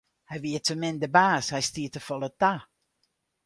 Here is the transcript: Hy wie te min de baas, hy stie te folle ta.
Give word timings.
Hy 0.29 0.37
wie 0.43 0.59
te 0.65 0.75
min 0.81 0.97
de 1.01 1.07
baas, 1.17 1.45
hy 1.53 1.61
stie 1.69 1.89
te 1.93 1.99
folle 2.07 2.29
ta. 2.41 2.53